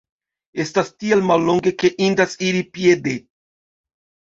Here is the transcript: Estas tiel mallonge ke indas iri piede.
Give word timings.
Estas 0.63 0.89
tiel 1.03 1.21
mallonge 1.33 1.75
ke 1.85 1.95
indas 2.09 2.37
iri 2.51 2.67
piede. 2.79 3.19